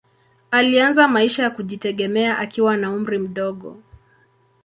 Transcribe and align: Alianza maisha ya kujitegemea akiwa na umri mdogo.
Alianza 0.51 1.07
maisha 1.07 1.43
ya 1.43 1.49
kujitegemea 1.49 2.37
akiwa 2.39 2.77
na 2.77 2.91
umri 2.93 3.19
mdogo. 3.19 3.79